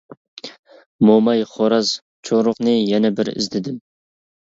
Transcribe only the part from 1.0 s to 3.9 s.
موماي، خوراز، چورۇقنى يەنە بىر ئىزدىدىم.